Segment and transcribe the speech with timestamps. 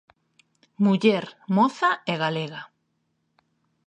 [0.83, 1.25] Muller,
[1.55, 2.61] moza e galega.